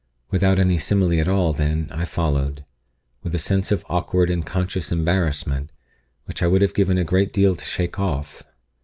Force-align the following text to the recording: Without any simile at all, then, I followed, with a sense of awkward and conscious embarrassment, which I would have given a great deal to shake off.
Without 0.31 0.57
any 0.57 0.79
simile 0.79 1.19
at 1.19 1.27
all, 1.27 1.53
then, 1.53 1.87
I 1.91 2.05
followed, 2.05 2.65
with 3.21 3.35
a 3.35 3.37
sense 3.37 3.71
of 3.71 3.85
awkward 3.87 4.31
and 4.31 4.43
conscious 4.43 4.91
embarrassment, 4.91 5.71
which 6.25 6.41
I 6.41 6.47
would 6.47 6.63
have 6.63 6.73
given 6.73 6.97
a 6.97 7.03
great 7.03 7.31
deal 7.31 7.53
to 7.55 7.63
shake 7.63 7.99
off. 7.99 8.41